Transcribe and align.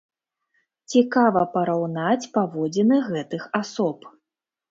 Цікава 0.93 1.43
параўнаць 1.57 2.29
паводзіны 2.37 2.97
гэтых 3.09 3.47
асоб. 3.61 4.09